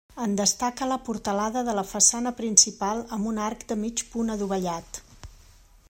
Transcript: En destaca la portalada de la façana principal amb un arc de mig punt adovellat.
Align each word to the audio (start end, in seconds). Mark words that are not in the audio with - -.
En 0.25 0.31
destaca 0.37 0.87
la 0.91 0.95
portalada 1.09 1.63
de 1.67 1.75
la 1.79 1.83
façana 1.91 2.31
principal 2.39 3.05
amb 3.19 3.31
un 3.33 3.39
arc 3.49 3.63
de 3.73 3.79
mig 3.85 4.03
punt 4.15 4.37
adovellat. 4.39 5.01